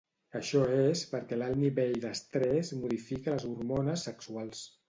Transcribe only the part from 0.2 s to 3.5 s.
Això és perquè l'alt nivell d'estrès modifica les